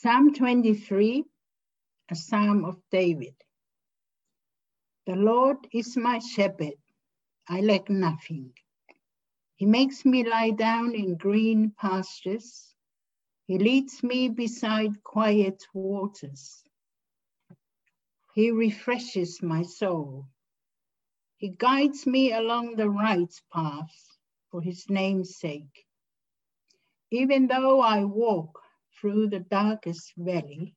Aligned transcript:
Psalm 0.00 0.32
23, 0.32 1.24
a 2.08 2.14
psalm 2.14 2.64
of 2.64 2.80
David. 2.92 3.34
The 5.06 5.16
Lord 5.16 5.56
is 5.72 5.96
my 5.96 6.20
shepherd, 6.20 6.78
I 7.48 7.62
lack 7.62 7.90
nothing. 7.90 8.52
He 9.56 9.66
makes 9.66 10.04
me 10.04 10.22
lie 10.22 10.50
down 10.50 10.94
in 10.94 11.16
green 11.16 11.72
pastures. 11.76 12.76
He 13.48 13.58
leads 13.58 14.04
me 14.04 14.28
beside 14.28 15.02
quiet 15.02 15.64
waters. 15.74 16.62
He 18.36 18.52
refreshes 18.52 19.42
my 19.42 19.62
soul. 19.62 20.28
He 21.38 21.48
guides 21.48 22.06
me 22.06 22.32
along 22.32 22.76
the 22.76 22.88
right 22.88 23.34
path 23.52 24.16
for 24.52 24.62
his 24.62 24.88
name's 24.88 25.38
sake. 25.38 25.86
Even 27.10 27.48
though 27.48 27.80
I 27.80 28.04
walk 28.04 28.60
through 29.00 29.28
the 29.28 29.40
darkest 29.40 30.12
valley, 30.16 30.74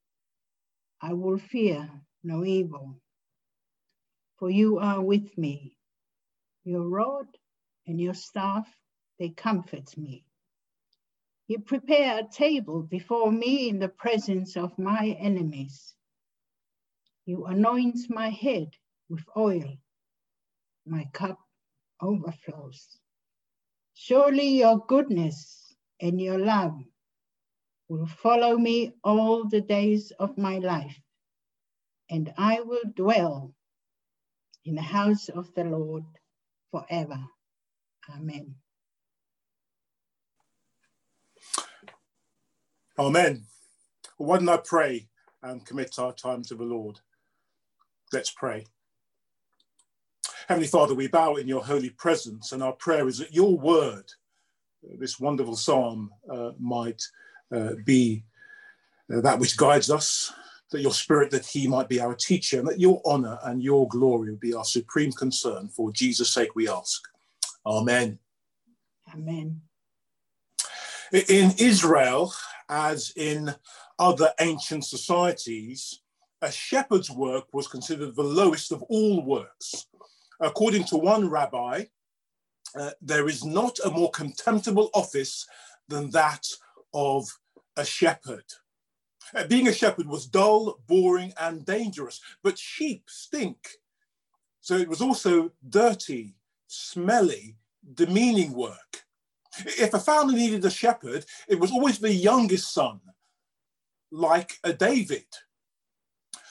I 1.02 1.14
will 1.14 1.38
fear 1.38 1.90
no 2.24 2.46
evil. 2.46 3.00
For 4.38 4.50
you 4.50 4.80
are 4.80 5.02
with 5.02 5.38
me. 5.38 5.78
Your 6.64 6.88
rod 6.88 7.28
and 7.88 8.00
your 8.00 8.14
staff, 8.14 8.68
they 9.18 9.30
comfort 9.30 9.98
me. 9.98 10.26
You 11.48 11.60
prepare 11.60 12.20
a 12.20 12.28
table 12.30 12.84
before 12.84 13.32
me 13.32 13.70
in 13.70 13.80
the 13.80 13.90
presence 13.90 14.56
of 14.56 14.78
my 14.78 15.18
enemies. 15.20 15.96
You 17.26 17.46
anoint 17.46 18.10
my 18.10 18.30
head 18.30 18.70
with 19.10 19.24
oil. 19.36 19.78
My 20.86 21.06
cup 21.14 21.40
overflows. 22.02 22.98
Surely 23.94 24.60
your 24.60 24.80
goodness 24.88 25.76
and 26.00 26.20
your 26.20 26.40
love 26.40 26.80
will 27.92 28.08
follow 28.08 28.58
me 28.58 28.94
all 29.04 29.44
the 29.44 29.60
days 29.60 30.12
of 30.12 30.38
my 30.38 30.60
life, 30.60 30.98
and 32.10 32.34
I 32.38 32.62
will 32.62 32.86
dwell 32.96 33.54
in 34.64 34.76
the 34.76 34.82
house 34.82 35.28
of 35.28 35.54
the 35.56 35.66
Lord 35.66 36.06
forever. 36.72 37.20
Amen. 38.16 38.56
Amen. 42.98 43.44
Well, 44.18 44.30
why 44.30 44.38
don't 44.38 44.48
I 44.48 44.58
pray 44.64 45.10
and 45.44 45.66
commit 45.66 46.00
our 46.00 46.14
time 46.14 46.44
to 46.44 46.56
the 46.56 46.64
Lord? 46.64 47.02
Let's 48.14 48.32
pray. 48.32 48.68
Heavenly 50.48 50.70
Father, 50.70 50.96
we 50.96 51.08
bow 51.08 51.36
in 51.36 51.50
your 51.50 51.66
holy 51.66 51.90
presence, 51.90 52.54
and 52.54 52.64
our 52.64 52.74
prayer 52.74 53.10
is 53.10 53.18
that 53.18 53.34
your 53.34 53.58
word, 53.58 54.10
this 54.82 55.20
wonderful 55.20 55.58
psalm, 55.58 56.12
uh, 56.32 56.52
might 56.58 57.02
uh, 57.52 57.74
be 57.86 58.24
uh, 59.14 59.22
that 59.22 59.40
which 59.40 59.58
guides 59.58 59.90
us, 59.90 60.34
that 60.72 60.82
your 60.82 60.94
spirit, 60.94 61.32
that 61.32 61.46
he 61.46 61.68
might 61.68 61.90
be 61.90 62.00
our 62.00 62.16
teacher, 62.16 62.60
and 62.60 62.68
that 62.68 62.80
your 62.80 63.02
honor 63.06 63.38
and 63.44 63.62
your 63.62 63.88
glory 63.90 64.32
will 64.32 64.38
be 64.38 64.54
our 64.54 64.64
supreme 64.64 65.12
concern. 65.12 65.68
For 65.68 65.92
Jesus' 65.92 66.32
sake, 66.32 66.56
we 66.56 66.70
ask. 66.70 67.02
Amen. 67.66 68.20
Amen. 69.14 69.62
In 71.12 71.52
Israel, 71.60 72.34
as 72.70 73.12
in 73.18 73.54
other 74.00 74.32
ancient 74.40 74.86
societies, 74.86 76.02
a 76.42 76.52
shepherd's 76.52 77.12
work 77.12 77.46
was 77.54 77.68
considered 77.68 78.16
the 78.16 78.24
lowest 78.24 78.72
of 78.72 78.82
all 78.84 79.24
works. 79.24 79.88
According 80.40 80.86
to 80.86 80.98
one 80.98 81.30
rabbi, 81.30 81.86
uh, 82.76 82.92
there 83.02 83.28
is 83.28 83.44
not 83.44 83.78
a 83.84 83.92
more 83.92 84.10
contemptible 84.12 84.90
office 84.94 85.46
than 85.90 86.10
that 86.12 86.48
of 86.94 87.28
a 87.78 87.86
shepherd. 87.86 88.46
Uh, 89.34 89.46
being 89.48 89.68
a 89.68 89.74
shepherd 89.74 90.08
was 90.08 90.26
dull, 90.26 90.80
boring, 90.88 91.34
and 91.40 91.66
dangerous, 91.66 92.20
but 92.44 92.58
sheep 92.58 93.04
stink. 93.08 93.58
So 94.62 94.76
it 94.76 94.90
was 94.90 95.02
also 95.02 95.52
dirty, 95.70 96.36
smelly, 96.68 97.58
demeaning 97.94 98.54
work. 98.54 99.04
If 99.66 99.94
a 99.94 100.00
family 100.00 100.36
needed 100.36 100.64
a 100.66 100.70
shepherd, 100.70 101.26
it 101.48 101.60
was 101.60 101.72
always 101.72 102.00
the 102.00 102.12
youngest 102.12 102.74
son, 102.74 103.02
like 104.12 104.54
a 104.64 104.74
David, 104.74 105.26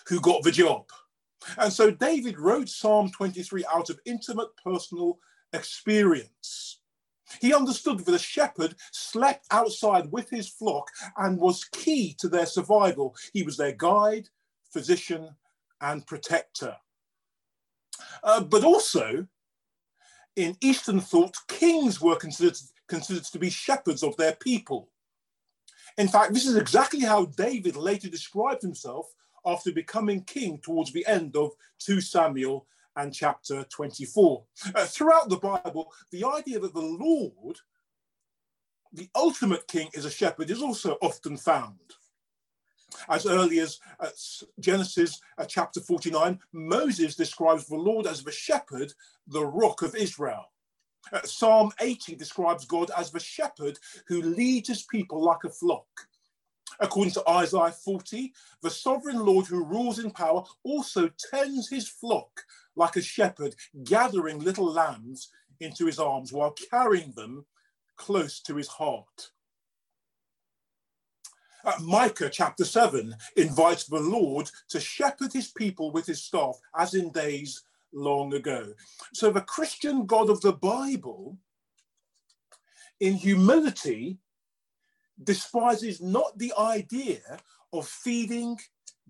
who 0.06 0.20
got 0.20 0.42
the 0.42 0.50
job. 0.50 0.86
And 1.56 1.72
so 1.72 1.90
David 1.90 2.38
wrote 2.38 2.68
Psalm 2.68 3.10
23 3.10 3.64
out 3.72 3.90
of 3.90 4.00
intimate 4.04 4.48
personal 4.62 5.18
experience. 5.52 6.69
He 7.40 7.54
understood 7.54 8.00
that 8.00 8.14
a 8.14 8.18
shepherd 8.18 8.74
slept 8.92 9.46
outside 9.50 10.10
with 10.10 10.30
his 10.30 10.48
flock 10.48 10.90
and 11.16 11.38
was 11.38 11.64
key 11.64 12.14
to 12.18 12.28
their 12.28 12.46
survival. 12.46 13.14
He 13.32 13.42
was 13.42 13.56
their 13.56 13.72
guide, 13.72 14.28
physician, 14.72 15.36
and 15.80 16.06
protector. 16.06 16.76
Uh, 18.22 18.42
but 18.42 18.64
also, 18.64 19.26
in 20.36 20.56
Eastern 20.60 21.00
thought, 21.00 21.36
kings 21.48 22.00
were 22.00 22.16
considered, 22.16 22.56
considered 22.88 23.24
to 23.24 23.38
be 23.38 23.50
shepherds 23.50 24.02
of 24.02 24.16
their 24.16 24.34
people. 24.34 24.90
In 25.98 26.08
fact, 26.08 26.32
this 26.32 26.46
is 26.46 26.56
exactly 26.56 27.00
how 27.00 27.26
David 27.26 27.76
later 27.76 28.08
described 28.08 28.62
himself 28.62 29.06
after 29.44 29.72
becoming 29.72 30.22
king 30.24 30.58
towards 30.58 30.92
the 30.92 31.06
end 31.06 31.36
of 31.36 31.50
2 31.80 32.00
Samuel 32.00 32.66
and 32.96 33.14
chapter 33.14 33.64
24. 33.64 34.44
Uh, 34.74 34.84
throughout 34.84 35.28
the 35.28 35.36
Bible, 35.36 35.92
the 36.10 36.24
idea 36.24 36.58
that 36.58 36.74
the 36.74 36.80
Lord, 36.80 37.58
the 38.92 39.08
ultimate 39.14 39.66
king, 39.68 39.88
is 39.92 40.04
a 40.04 40.10
shepherd 40.10 40.50
is 40.50 40.62
also 40.62 40.96
often 41.00 41.36
found. 41.36 41.78
As 43.08 43.26
early 43.26 43.60
as 43.60 43.78
uh, 44.00 44.08
Genesis 44.58 45.20
uh, 45.38 45.44
chapter 45.44 45.80
49, 45.80 46.38
Moses 46.52 47.14
describes 47.14 47.66
the 47.66 47.76
Lord 47.76 48.06
as 48.06 48.22
the 48.22 48.32
shepherd, 48.32 48.92
the 49.28 49.44
rock 49.44 49.82
of 49.82 49.94
Israel. 49.94 50.46
Uh, 51.12 51.22
Psalm 51.24 51.72
80 51.80 52.16
describes 52.16 52.64
God 52.64 52.90
as 52.96 53.10
the 53.10 53.20
shepherd 53.20 53.78
who 54.06 54.22
leads 54.22 54.68
his 54.68 54.82
people 54.82 55.22
like 55.22 55.44
a 55.44 55.50
flock. 55.50 55.86
According 56.78 57.12
to 57.14 57.28
Isaiah 57.28 57.72
40, 57.72 58.32
the 58.62 58.70
sovereign 58.70 59.24
Lord 59.24 59.46
who 59.46 59.64
rules 59.64 59.98
in 59.98 60.10
power 60.10 60.44
also 60.62 61.10
tends 61.30 61.68
his 61.68 61.88
flock 61.88 62.30
like 62.80 62.96
a 62.96 63.02
shepherd 63.02 63.54
gathering 63.84 64.38
little 64.38 64.72
lambs 64.72 65.30
into 65.60 65.84
his 65.84 65.98
arms 65.98 66.32
while 66.32 66.56
carrying 66.70 67.12
them 67.12 67.44
close 67.96 68.40
to 68.40 68.56
his 68.56 68.68
heart. 68.68 69.30
Uh, 71.62 71.72
Micah 71.82 72.30
chapter 72.30 72.64
7 72.64 73.14
invites 73.36 73.84
the 73.84 74.00
Lord 74.00 74.50
to 74.70 74.80
shepherd 74.80 75.30
his 75.30 75.48
people 75.48 75.92
with 75.92 76.06
his 76.06 76.22
staff, 76.22 76.56
as 76.78 76.94
in 76.94 77.12
days 77.12 77.62
long 77.92 78.32
ago. 78.32 78.72
So 79.12 79.30
the 79.30 79.42
Christian 79.42 80.06
God 80.06 80.30
of 80.30 80.40
the 80.40 80.54
Bible, 80.54 81.36
in 82.98 83.12
humility, 83.12 84.16
despises 85.22 86.00
not 86.00 86.38
the 86.38 86.54
idea 86.58 87.20
of 87.74 87.86
feeding, 87.86 88.58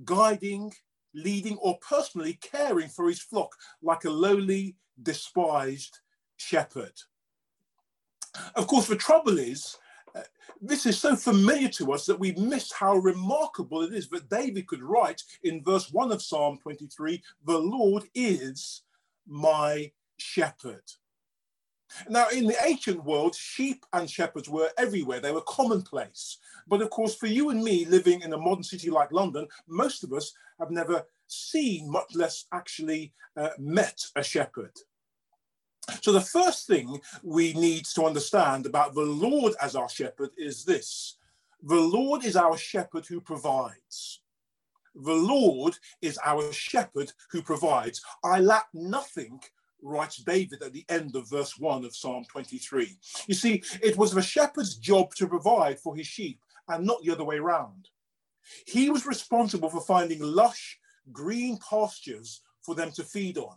guiding, 0.04 0.72
leading, 1.14 1.56
or 1.58 1.78
personally 1.78 2.38
caring 2.40 2.88
for 2.88 3.08
his 3.08 3.20
flock 3.20 3.54
like 3.82 4.04
a 4.04 4.10
lowly, 4.10 4.76
despised 5.02 6.00
shepherd. 6.36 6.92
Of 8.54 8.66
course, 8.66 8.86
the 8.86 8.96
trouble 8.96 9.38
is, 9.38 9.76
uh, 10.14 10.20
this 10.60 10.86
is 10.86 10.98
so 10.98 11.16
familiar 11.16 11.68
to 11.68 11.92
us 11.92 12.06
that 12.06 12.18
we 12.18 12.32
miss 12.32 12.72
how 12.72 12.96
remarkable 12.96 13.82
it 13.82 13.92
is 13.92 14.08
that 14.08 14.28
David 14.28 14.66
could 14.66 14.82
write 14.82 15.22
in 15.42 15.62
verse 15.62 15.90
1 15.92 16.12
of 16.12 16.22
Psalm 16.22 16.58
23 16.58 17.22
The 17.44 17.58
Lord 17.58 18.04
is 18.14 18.82
my 19.26 19.90
shepherd. 20.18 20.82
Now, 22.08 22.28
in 22.28 22.46
the 22.46 22.56
ancient 22.64 23.04
world, 23.04 23.34
sheep 23.34 23.84
and 23.92 24.08
shepherds 24.08 24.48
were 24.48 24.70
everywhere, 24.78 25.20
they 25.20 25.32
were 25.32 25.42
commonplace. 25.42 26.38
But 26.66 26.82
of 26.82 26.90
course, 26.90 27.14
for 27.14 27.26
you 27.26 27.50
and 27.50 27.62
me 27.62 27.84
living 27.84 28.22
in 28.22 28.32
a 28.32 28.38
modern 28.38 28.62
city 28.62 28.90
like 28.90 29.12
London, 29.12 29.46
most 29.68 30.04
of 30.04 30.12
us 30.12 30.32
have 30.58 30.70
never 30.70 31.04
seen, 31.26 31.90
much 31.90 32.14
less 32.14 32.46
actually 32.52 33.12
uh, 33.36 33.50
met 33.58 34.04
a 34.16 34.22
shepherd. 34.22 34.72
So, 36.02 36.12
the 36.12 36.20
first 36.20 36.66
thing 36.66 37.00
we 37.22 37.52
need 37.54 37.84
to 37.86 38.04
understand 38.04 38.66
about 38.66 38.94
the 38.94 39.00
Lord 39.00 39.54
as 39.60 39.74
our 39.74 39.88
shepherd 39.88 40.30
is 40.36 40.64
this 40.64 41.16
the 41.62 41.80
Lord 41.80 42.24
is 42.24 42.36
our 42.36 42.56
shepherd 42.56 43.06
who 43.06 43.20
provides. 43.20 44.20
The 44.94 45.12
Lord 45.12 45.76
is 46.02 46.18
our 46.24 46.52
shepherd 46.52 47.12
who 47.30 47.42
provides. 47.42 48.02
I 48.24 48.40
lack 48.40 48.68
nothing 48.72 49.40
writes 49.82 50.16
David 50.16 50.62
at 50.62 50.72
the 50.72 50.84
end 50.88 51.16
of 51.16 51.28
verse 51.28 51.58
1 51.58 51.84
of 51.84 51.94
Psalm 51.94 52.24
23. 52.30 52.96
You 53.26 53.34
see, 53.34 53.62
it 53.82 53.96
was 53.96 54.12
the 54.12 54.22
shepherd's 54.22 54.76
job 54.76 55.14
to 55.16 55.26
provide 55.26 55.78
for 55.78 55.96
his 55.96 56.06
sheep 56.06 56.40
and 56.68 56.86
not 56.86 57.02
the 57.02 57.12
other 57.12 57.24
way 57.24 57.36
around. 57.36 57.88
He 58.66 58.90
was 58.90 59.06
responsible 59.06 59.70
for 59.70 59.80
finding 59.80 60.20
lush 60.20 60.78
green 61.12 61.58
pastures 61.58 62.42
for 62.62 62.74
them 62.74 62.90
to 62.92 63.02
feed 63.02 63.38
on. 63.38 63.56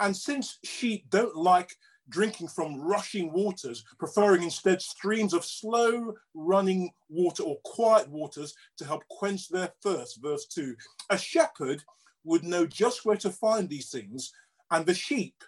And 0.00 0.16
since 0.16 0.58
sheep 0.64 1.08
don't 1.10 1.36
like 1.36 1.74
drinking 2.08 2.48
from 2.48 2.80
rushing 2.80 3.32
waters, 3.32 3.84
preferring 3.98 4.42
instead 4.42 4.82
streams 4.82 5.32
of 5.32 5.44
slow 5.44 6.12
running 6.34 6.90
water 7.08 7.42
or 7.42 7.58
quiet 7.64 8.08
waters 8.08 8.54
to 8.76 8.84
help 8.84 9.06
quench 9.08 9.48
their 9.48 9.72
thirst. 9.82 10.20
Verse 10.22 10.46
2. 10.46 10.74
A 11.10 11.18
shepherd 11.18 11.82
would 12.24 12.44
know 12.44 12.66
just 12.66 13.04
where 13.04 13.16
to 13.16 13.30
find 13.30 13.68
these 13.68 13.90
things, 13.90 14.32
and 14.70 14.86
the 14.86 14.94
sheep, 14.94 15.42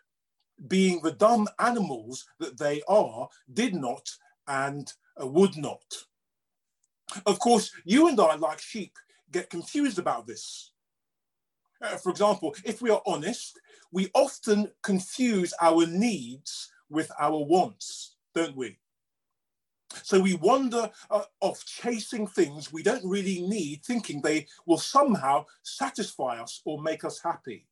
being 0.69 1.00
the 1.02 1.12
dumb 1.12 1.49
animals 1.58 2.25
that 2.38 2.58
they 2.58 2.82
are, 2.88 3.28
did 3.52 3.75
not 3.75 4.08
and 4.46 4.93
uh, 5.20 5.26
would 5.26 5.56
not. 5.56 5.84
Of 7.26 7.38
course, 7.38 7.70
you 7.84 8.08
and 8.08 8.19
I, 8.19 8.34
like 8.37 8.61
sheep, 8.61 8.96
get 9.31 9.50
confused 9.50 9.99
about 9.99 10.26
this. 10.26 10.72
Uh, 11.82 11.96
for 11.96 12.11
example, 12.11 12.55
if 12.64 12.81
we 12.81 12.90
are 12.90 13.02
honest, 13.06 13.61
we 13.93 14.11
often 14.14 14.70
confuse 14.82 15.52
our 15.61 15.87
needs 15.87 16.70
with 16.88 17.11
our 17.20 17.44
wants, 17.44 18.16
don't 18.34 18.56
we? 18.56 18.78
So 20.02 20.20
we 20.20 20.34
wander 20.34 20.90
uh, 21.11 21.22
off 21.40 21.64
chasing 21.64 22.26
things 22.26 22.72
we 22.72 22.82
don't 22.82 23.05
really 23.05 23.43
need, 23.43 23.84
thinking 23.84 24.20
they 24.20 24.46
will 24.66 24.78
somehow 24.78 25.46
satisfy 25.62 26.40
us 26.40 26.61
or 26.64 26.82
make 26.82 27.05
us 27.05 27.20
happy. 27.22 27.66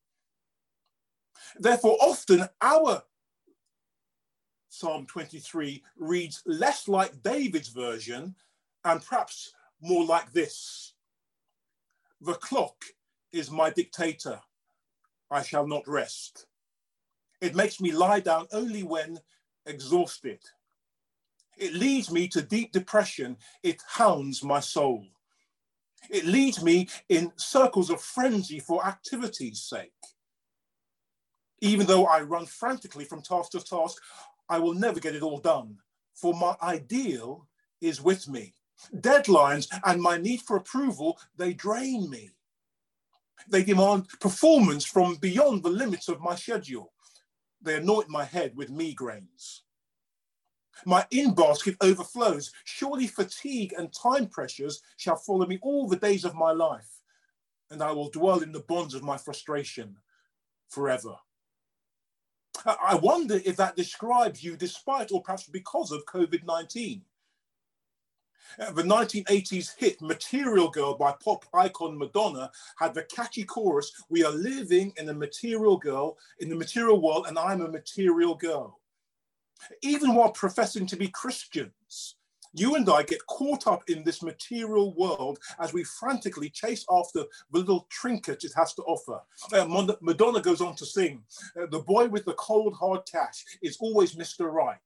Therefore, 1.58 1.96
often 2.00 2.48
our 2.60 3.02
Psalm 4.68 5.06
23 5.06 5.82
reads 5.98 6.42
less 6.46 6.88
like 6.88 7.22
David's 7.22 7.68
version 7.68 8.34
and 8.84 9.04
perhaps 9.04 9.52
more 9.82 10.04
like 10.04 10.32
this 10.32 10.94
The 12.20 12.34
clock 12.34 12.76
is 13.32 13.50
my 13.50 13.70
dictator. 13.70 14.40
I 15.30 15.42
shall 15.42 15.66
not 15.66 15.86
rest. 15.86 16.46
It 17.40 17.54
makes 17.54 17.80
me 17.80 17.92
lie 17.92 18.20
down 18.20 18.46
only 18.52 18.82
when 18.82 19.18
exhausted. 19.66 20.40
It 21.58 21.74
leads 21.74 22.10
me 22.10 22.28
to 22.28 22.40
deep 22.40 22.72
depression. 22.72 23.36
It 23.62 23.82
hounds 23.86 24.42
my 24.42 24.60
soul. 24.60 25.04
It 26.10 26.24
leads 26.24 26.62
me 26.62 26.88
in 27.08 27.32
circles 27.36 27.90
of 27.90 28.00
frenzy 28.00 28.58
for 28.58 28.84
activity's 28.86 29.60
sake. 29.62 29.92
Even 31.62 31.86
though 31.86 32.06
I 32.06 32.22
run 32.22 32.44
frantically 32.44 33.04
from 33.04 33.22
task 33.22 33.52
to 33.52 33.60
task, 33.60 34.02
I 34.48 34.58
will 34.58 34.74
never 34.74 34.98
get 34.98 35.14
it 35.14 35.22
all 35.22 35.38
done, 35.38 35.78
for 36.12 36.34
my 36.34 36.56
ideal 36.60 37.46
is 37.80 38.02
with 38.02 38.28
me. 38.28 38.54
Deadlines 38.96 39.68
and 39.84 40.02
my 40.02 40.18
need 40.18 40.42
for 40.42 40.56
approval, 40.56 41.20
they 41.36 41.52
drain 41.54 42.10
me. 42.10 42.32
They 43.48 43.62
demand 43.62 44.08
performance 44.20 44.84
from 44.84 45.14
beyond 45.16 45.62
the 45.62 45.70
limits 45.70 46.08
of 46.08 46.20
my 46.20 46.34
schedule. 46.34 46.92
They 47.62 47.76
anoint 47.76 48.08
my 48.08 48.24
head 48.24 48.56
with 48.56 48.68
migraines. 48.68 49.60
My 50.84 51.06
in 51.12 51.32
basket 51.32 51.76
overflows. 51.80 52.50
Surely 52.64 53.06
fatigue 53.06 53.72
and 53.78 53.92
time 53.92 54.26
pressures 54.26 54.82
shall 54.96 55.16
follow 55.16 55.46
me 55.46 55.60
all 55.62 55.86
the 55.86 55.96
days 55.96 56.24
of 56.24 56.34
my 56.34 56.50
life, 56.50 56.90
and 57.70 57.80
I 57.80 57.92
will 57.92 58.10
dwell 58.10 58.40
in 58.40 58.50
the 58.50 58.64
bonds 58.66 58.94
of 58.94 59.04
my 59.04 59.16
frustration 59.16 59.96
forever. 60.68 61.14
I 62.66 62.94
wonder 62.96 63.40
if 63.44 63.56
that 63.56 63.76
describes 63.76 64.44
you 64.44 64.56
despite 64.56 65.10
or 65.12 65.22
perhaps 65.22 65.46
because 65.46 65.90
of 65.90 66.06
COVID 66.06 66.44
19. 66.44 67.02
Uh, 68.58 68.70
the 68.72 68.82
1980s 68.82 69.70
hit 69.78 70.00
Material 70.02 70.68
Girl 70.68 70.94
by 70.94 71.14
pop 71.24 71.46
icon 71.54 71.96
Madonna 71.96 72.50
had 72.78 72.94
the 72.94 73.04
catchy 73.04 73.44
chorus, 73.44 73.92
We 74.10 74.24
are 74.24 74.32
living 74.32 74.92
in 74.98 75.08
a 75.08 75.14
material 75.14 75.78
girl, 75.78 76.18
in 76.38 76.48
the 76.48 76.56
material 76.56 77.00
world, 77.00 77.26
and 77.28 77.38
I'm 77.38 77.62
a 77.62 77.68
material 77.68 78.34
girl. 78.34 78.80
Even 79.82 80.14
while 80.14 80.32
professing 80.32 80.86
to 80.86 80.96
be 80.96 81.08
Christians, 81.08 82.16
you 82.52 82.74
and 82.74 82.88
I 82.88 83.02
get 83.02 83.26
caught 83.26 83.66
up 83.66 83.88
in 83.88 84.04
this 84.04 84.22
material 84.22 84.94
world 84.94 85.38
as 85.58 85.72
we 85.72 85.84
frantically 85.84 86.50
chase 86.50 86.84
after 86.90 87.24
the 87.50 87.58
little 87.58 87.86
trinkets 87.90 88.44
it 88.44 88.52
has 88.56 88.74
to 88.74 88.82
offer. 88.82 89.20
Uh, 89.52 89.96
Madonna 90.00 90.40
goes 90.40 90.60
on 90.60 90.74
to 90.76 90.86
sing, 90.86 91.22
uh, 91.60 91.66
The 91.66 91.80
boy 91.80 92.08
with 92.08 92.24
the 92.24 92.34
cold 92.34 92.74
hard 92.74 93.00
cash 93.10 93.44
is 93.62 93.78
always 93.80 94.14
Mr. 94.14 94.52
Right. 94.52 94.78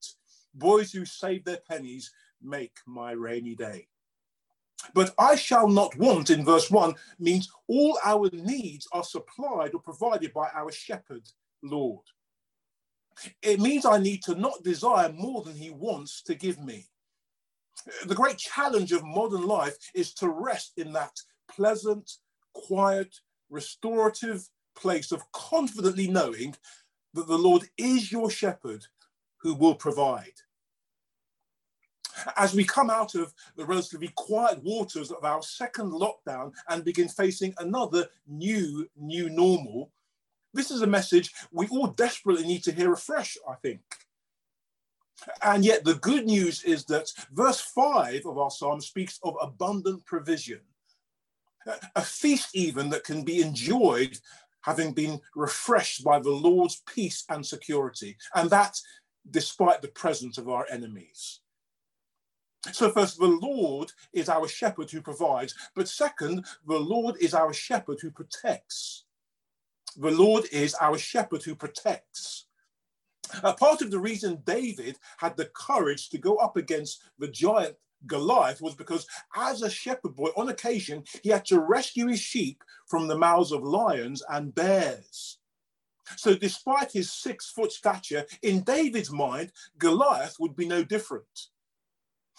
Boys 0.55 0.93
who 0.93 1.05
save 1.05 1.45
their 1.45 1.61
pennies 1.69 2.13
make 2.43 2.77
my 2.87 3.13
rainy 3.13 3.55
day. 3.55 3.89
But 4.95 5.15
I 5.19 5.35
shall 5.35 5.69
not 5.69 5.97
want 5.97 6.31
in 6.31 6.45
verse 6.45 6.71
1 6.71 6.95
means 7.19 7.51
all 7.67 7.99
our 8.05 8.31
needs 8.33 8.87
are 8.93 9.03
supplied 9.03 9.75
or 9.75 9.81
provided 9.81 10.33
by 10.33 10.49
our 10.55 10.71
shepherd, 10.71 11.23
Lord. 11.63 12.05
It 13.43 13.61
means 13.61 13.87
I 13.87 13.99
need 13.99 14.23
to 14.25 14.35
not 14.35 14.63
desire 14.63 15.11
more 15.13 15.43
than 15.43 15.57
he 15.57 15.71
wants 15.71 16.23
to 16.23 16.35
give 16.35 16.59
me. 16.63 16.87
The 18.07 18.15
great 18.15 18.39
challenge 18.39 18.93
of 18.93 19.05
modern 19.05 19.47
life 19.47 19.77
is 19.95 20.13
to 20.15 20.29
rest 20.29 20.73
in 20.77 20.93
that 20.93 21.13
pleasant, 21.51 22.11
quiet, 22.55 23.15
restorative 23.51 24.49
place 24.75 25.13
of 25.13 25.31
confidently 25.33 26.09
knowing 26.09 26.55
that 27.15 27.27
the 27.27 27.39
Lord 27.39 27.63
is 27.79 28.11
your 28.11 28.31
shepherd 28.31 28.85
who 29.39 29.55
will 29.55 29.75
provide 29.75 30.33
as 32.37 32.55
we 32.55 32.65
come 32.65 32.91
out 32.91 33.15
of 33.15 33.33
the 33.57 33.65
relatively 33.65 34.11
quiet 34.15 34.63
waters 34.63 35.11
of 35.11 35.25
our 35.25 35.43
second 35.43 35.93
lockdown 35.93 36.53
and 36.69 36.85
begin 36.85 37.09
facing 37.09 37.55
another 37.59 38.07
new, 38.27 38.89
new 38.97 39.29
normal, 39.29 39.91
this 40.55 40.71
is 40.71 40.83
a 40.83 40.87
message 40.87 41.33
we 41.53 41.67
all 41.69 41.89
desperately 41.89 42.47
need 42.47 42.63
to 42.65 42.73
hear 42.73 42.93
afresh, 42.93 43.37
I 43.49 43.55
think. 43.57 43.81
And 45.43 45.65
yet, 45.65 45.85
the 45.85 45.95
good 45.95 46.27
news 46.27 46.63
is 46.65 46.85
that 46.87 47.11
verse 47.33 47.61
5 47.61 48.27
of 48.27 48.39
our 48.39 48.51
psalm 48.51 48.81
speaks 48.81 49.19
of 49.23 49.35
abundant 49.41 50.05
provision, 50.05 50.61
a 51.95 52.03
feast 52.03 52.51
even 52.55 52.91
that 52.91 53.05
can 53.05 53.25
be 53.25 53.41
enjoyed 53.41 54.19
having 54.61 54.93
been 54.93 55.21
refreshed 55.35 56.05
by 56.05 56.19
the 56.19 56.31
Lord's 56.31 56.83
peace 56.93 57.25
and 57.29 57.47
security, 57.47 58.17
and 58.35 58.51
that 58.51 58.77
despite 59.31 59.81
the 59.81 59.89
presence 59.89 60.39
of 60.39 60.49
our 60.49 60.67
enemies. 60.71 61.41
So, 62.73 62.91
first, 62.91 63.19
the 63.19 63.27
Lord 63.27 63.93
is 64.13 64.29
our 64.29 64.49
shepherd 64.49 64.91
who 64.91 65.01
provides, 65.01 65.55
but 65.75 65.89
second, 65.89 66.45
the 66.67 66.79
Lord 66.79 67.17
is 67.21 67.33
our 67.33 67.53
shepherd 67.53 67.99
who 68.03 68.11
protects. 68.11 69.05
The 69.97 70.11
Lord 70.11 70.45
is 70.51 70.75
our 70.75 70.99
shepherd 70.99 71.45
who 71.45 71.55
protects. 71.55 72.46
A 73.43 73.53
part 73.53 73.83
of 73.83 73.91
the 73.91 73.99
reason 73.99 74.43
David 74.45 74.99
had 75.19 75.37
the 75.37 75.51
courage 75.55 76.09
to 76.11 76.19
go 76.19 76.37
up 76.37 76.57
against 76.57 77.03
the 77.19 77.29
giant 77.29 77.77
Goliath 78.07 78.61
was 78.61 78.75
because, 78.75 79.07
as 79.35 79.63
a 79.63 79.71
shepherd 79.71 80.15
boy, 80.15 80.29
on 80.37 80.49
occasion, 80.49 81.05
he 81.23 81.31
had 81.31 81.45
to 81.47 81.61
rescue 81.61 82.07
his 82.07 82.21
sheep 82.21 82.63
from 82.87 83.09
the 83.09 83.19
mouths 83.19 83.53
of 83.53 83.63
lions 83.63 84.23
and 84.29 84.55
bears. 84.55 85.39
So, 86.17 86.35
despite 86.35 86.93
his 86.93 87.13
six 87.13 87.51
foot 87.51 87.73
stature, 87.73 88.27
in 88.43 88.63
David's 88.63 89.11
mind, 89.11 89.53
Goliath 89.79 90.37
would 90.39 90.55
be 90.55 90.67
no 90.67 90.85
different. 90.85 91.49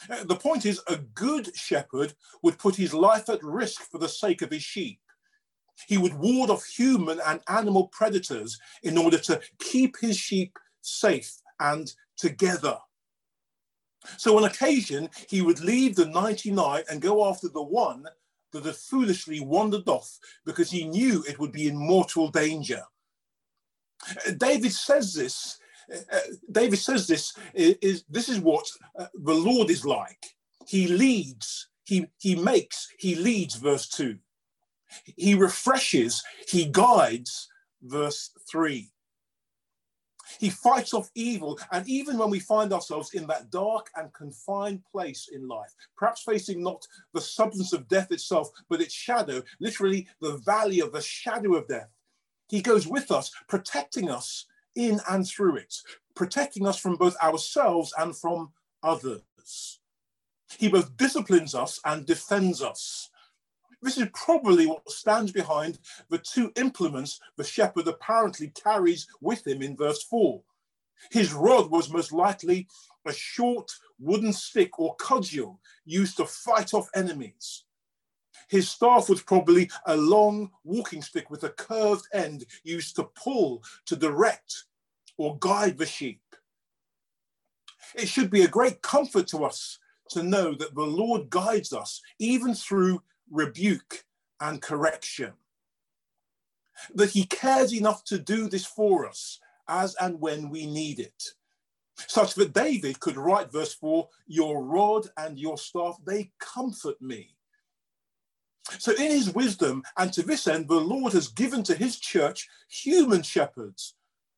Uh, 0.10 0.24
the 0.24 0.36
point 0.36 0.66
is, 0.66 0.82
a 0.88 0.98
good 0.98 1.56
shepherd 1.56 2.14
would 2.44 2.60
put 2.60 2.76
his 2.76 2.94
life 2.94 3.30
at 3.30 3.44
risk 3.44 3.82
for 3.92 3.98
the 3.98 4.08
sake 4.08 4.42
of 4.42 4.52
his 4.52 4.64
sheep. 4.64 5.00
He 5.88 5.98
would 5.98 6.14
ward 6.14 6.50
off 6.50 6.66
human 6.66 7.20
and 7.26 7.42
animal 7.50 7.88
predators 7.90 8.58
in 8.84 8.98
order 8.98 9.18
to 9.20 9.42
keep 9.60 9.98
his 10.00 10.18
sheep 10.18 10.58
safe 10.88 11.34
and 11.60 11.94
together. 12.16 12.78
So, 14.18 14.38
on 14.38 14.46
occasion, 14.46 15.10
he 15.28 15.42
would 15.42 15.60
leave 15.60 15.96
the 15.96 16.06
99 16.06 16.84
and 16.90 17.02
go 17.02 17.28
after 17.28 17.50
the 17.50 17.64
one 17.64 18.06
that 18.54 18.66
had 18.66 18.76
foolishly 18.76 19.42
wandered 19.42 19.88
off 19.88 20.18
because 20.46 20.72
he 20.72 20.86
knew 20.86 21.24
it 21.28 21.40
would 21.40 21.52
be 21.52 21.68
in 21.68 21.76
mortal 21.76 22.30
danger. 22.30 22.84
Uh, 24.26 24.32
David 24.38 24.72
says 24.72 25.14
this 25.14 25.60
uh, 25.94 26.20
David 26.52 26.80
says 26.80 27.08
this 27.08 27.34
is, 27.54 27.76
is 27.82 28.04
this 28.10 28.30
is 28.30 28.40
what 28.40 28.70
uh, 28.98 29.08
the 29.14 29.34
Lord 29.34 29.70
is 29.70 29.86
like. 29.86 30.26
He 30.68 30.88
leads, 30.88 31.70
he, 31.86 32.08
he 32.20 32.36
makes, 32.36 32.90
he 33.00 33.16
leads, 33.16 33.56
verse 33.56 33.88
2. 33.90 34.18
He 35.16 35.34
refreshes, 35.34 36.24
he 36.48 36.66
guides, 36.66 37.48
verse 37.82 38.32
3. 38.52 38.90
He 40.40 40.50
fights 40.50 40.94
off 40.94 41.10
evil. 41.16 41.60
And 41.72 41.88
even 41.88 42.18
when 42.18 42.30
we 42.30 42.40
find 42.40 42.74
ourselves 42.74 43.14
in 43.14 43.28
that 43.28 43.50
dark 43.50 43.90
and 43.96 44.14
confined 44.14 44.84
place 44.92 45.30
in 45.32 45.48
life, 45.48 45.74
perhaps 45.96 46.24
facing 46.24 46.64
not 46.64 46.86
the 47.14 47.22
substance 47.22 47.74
of 47.74 47.88
death 47.88 48.12
itself, 48.12 48.50
but 48.70 48.82
its 48.82 48.94
shadow, 48.94 49.42
literally 49.60 50.08
the 50.22 50.38
valley 50.38 50.80
of 50.80 50.92
the 50.92 51.02
shadow 51.02 51.56
of 51.56 51.68
death, 51.68 51.90
he 52.50 52.62
goes 52.62 52.88
with 52.88 53.12
us, 53.12 53.32
protecting 53.48 54.10
us 54.10 54.46
in 54.76 55.00
and 55.10 55.28
through 55.28 55.58
it, 55.58 55.76
protecting 56.16 56.66
us 56.66 56.80
from 56.80 56.96
both 56.96 57.18
ourselves 57.22 57.94
and 57.98 58.16
from 58.16 58.52
others. 58.84 59.80
He 60.58 60.70
both 60.70 60.96
disciplines 60.96 61.54
us 61.56 61.80
and 61.84 62.06
defends 62.06 62.62
us. 62.62 63.10
This 63.82 63.98
is 63.98 64.08
probably 64.14 64.66
what 64.66 64.90
stands 64.90 65.32
behind 65.32 65.80
the 66.10 66.18
two 66.18 66.52
implements 66.56 67.20
the 67.36 67.44
shepherd 67.44 67.88
apparently 67.88 68.50
carries 68.50 69.08
with 69.22 69.46
him 69.46 69.62
in 69.62 69.78
verse 69.78 70.04
4. 70.04 70.42
His 71.12 71.32
rod 71.32 71.70
was 71.70 71.92
most 71.92 72.12
likely 72.12 72.68
a 73.06 73.14
short 73.14 73.72
wooden 74.00 74.34
stick 74.34 74.80
or 74.80 74.96
cudgel 74.96 75.60
used 75.86 76.18
to 76.18 76.26
fight 76.26 76.74
off 76.74 76.90
enemies. 76.96 77.66
His 78.50 78.70
staff 78.70 79.10
was 79.10 79.22
probably 79.22 79.70
a 79.86 79.96
long 79.96 80.52
walking 80.64 81.02
stick 81.02 81.30
with 81.30 81.44
a 81.44 81.50
curved 81.50 82.06
end 82.14 82.46
used 82.64 82.96
to 82.96 83.04
pull, 83.16 83.64
to 83.86 83.96
direct, 83.96 84.66
or 85.18 85.38
guide 85.40 85.78
the 85.78 85.86
sheep. 85.86 86.22
It 87.96 88.08
should 88.08 88.30
be 88.30 88.44
a 88.44 88.48
great 88.48 88.82
comfort 88.82 89.28
to 89.28 89.44
us 89.44 89.80
to 90.10 90.24
know 90.24 90.54
that 90.56 90.76
the 90.76 90.82
Lord 90.82 91.30
guides 91.30 91.74
us 91.74 92.02
even 92.20 92.54
through 92.54 93.02
rebuke 93.32 94.06
and 94.40 94.62
correction. 94.62 95.34
That 96.94 97.12
he 97.12 97.26
cares 97.26 97.74
enough 97.74 98.04
to 98.06 98.20
do 98.20 98.48
this 98.48 98.66
for 98.66 99.08
us 99.08 99.40
as 99.68 99.96
and 100.00 100.20
when 100.20 100.50
we 100.50 100.66
need 100.66 101.00
it. 101.00 101.24
Such 101.96 102.36
that 102.36 102.54
David 102.54 103.00
could 103.00 103.18
write 103.18 103.52
verse 103.52 103.74
4 103.74 104.08
Your 104.28 104.64
rod 104.64 105.08
and 105.18 105.40
your 105.40 105.58
staff, 105.58 105.98
they 106.06 106.32
comfort 106.40 107.02
me. 107.02 107.36
So, 108.80 108.92
in 108.92 109.12
his 109.12 109.34
wisdom, 109.34 109.84
and 109.98 110.12
to 110.14 110.22
this 110.22 110.48
end, 110.48 110.68
the 110.68 110.76
Lord 110.76 111.14
has 111.14 111.30
given 111.30 111.64
to 111.64 111.76
his 111.76 111.98
church 112.00 112.48
human 112.70 113.24
shepherds. 113.24 113.96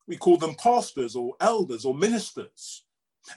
We 0.08 0.18
call 0.18 0.38
them 0.38 0.56
pastors 0.56 1.16
or 1.16 1.36
elders 1.40 1.84
or 1.84 1.94
ministers. 1.94 2.86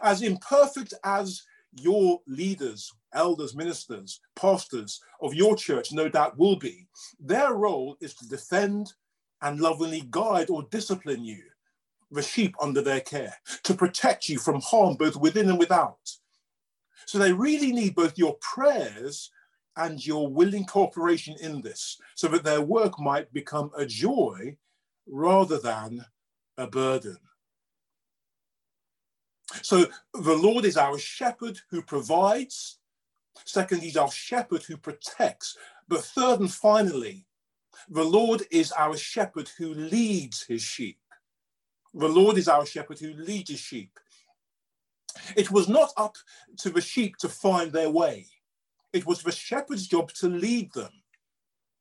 As 0.02 0.22
imperfect 0.22 0.94
as 1.04 1.42
your 1.74 2.20
leaders, 2.26 2.92
elders, 3.14 3.54
ministers, 3.54 4.20
pastors 4.36 5.00
of 5.20 5.34
your 5.34 5.56
church 5.56 5.92
no 5.92 6.08
doubt 6.08 6.38
will 6.38 6.56
be, 6.56 6.86
their 7.20 7.54
role 7.54 7.96
is 8.00 8.14
to 8.14 8.28
defend 8.28 8.92
and 9.40 9.60
lovingly 9.60 10.04
guide 10.10 10.50
or 10.50 10.64
discipline 10.70 11.24
you, 11.24 11.42
the 12.10 12.22
sheep 12.22 12.54
under 12.60 12.82
their 12.82 13.00
care, 13.00 13.34
to 13.64 13.74
protect 13.74 14.28
you 14.28 14.38
from 14.38 14.60
harm 14.60 14.94
both 14.94 15.16
within 15.16 15.48
and 15.48 15.58
without. 15.58 16.10
So 17.06 17.18
they 17.18 17.32
really 17.32 17.72
need 17.72 17.94
both 17.94 18.16
your 18.16 18.36
prayers 18.40 19.30
and 19.76 20.04
your 20.04 20.28
willing 20.28 20.64
cooperation 20.64 21.36
in 21.40 21.62
this 21.62 21.98
so 22.14 22.28
that 22.28 22.44
their 22.44 22.60
work 22.60 23.00
might 23.00 23.32
become 23.32 23.70
a 23.76 23.86
joy 23.86 24.56
rather 25.06 25.58
than 25.58 26.04
a 26.58 26.66
burden. 26.66 27.16
So 29.60 29.86
the 30.14 30.34
Lord 30.34 30.64
is 30.64 30.76
our 30.76 30.98
shepherd 30.98 31.58
who 31.70 31.82
provides. 31.82 32.78
Second, 33.44 33.82
he's 33.82 33.96
our 33.96 34.10
shepherd 34.10 34.62
who 34.62 34.76
protects. 34.76 35.56
But 35.88 36.04
third 36.04 36.40
and 36.40 36.52
finally, 36.52 37.26
the 37.88 38.04
Lord 38.04 38.42
is 38.50 38.72
our 38.72 38.96
shepherd 38.96 39.50
who 39.58 39.74
leads 39.74 40.42
his 40.42 40.62
sheep. 40.62 40.98
The 41.94 42.08
Lord 42.08 42.38
is 42.38 42.48
our 42.48 42.64
shepherd 42.64 42.98
who 42.98 43.12
leads 43.12 43.50
his 43.50 43.60
sheep. 43.60 43.98
It 45.36 45.50
was 45.50 45.68
not 45.68 45.92
up 45.96 46.16
to 46.58 46.70
the 46.70 46.80
sheep 46.80 47.16
to 47.18 47.28
find 47.28 47.70
their 47.70 47.90
way. 47.90 48.26
It 48.92 49.06
was 49.06 49.22
the 49.22 49.32
shepherd's 49.32 49.86
job 49.86 50.12
to 50.14 50.28
lead 50.28 50.72
them. 50.72 50.90